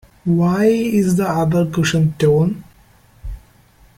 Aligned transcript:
Why 0.25 0.65
is 0.65 1.17
the 1.17 1.29
other 1.29 1.63
cushion 1.69 2.15
torn? 2.17 2.63